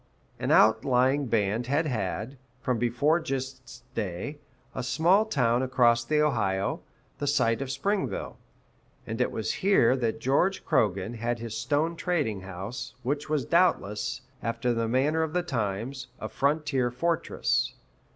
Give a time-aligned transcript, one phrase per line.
[0.39, 4.39] An outlying band had had, from before Gist's day,
[4.73, 6.81] a small town across the Ohio,
[7.19, 8.39] the site of Springville;
[9.05, 14.21] and it was here that George Croghan had his stone trading house, which was doubtless,
[14.41, 17.75] after the manner of the times, a frontier fortress.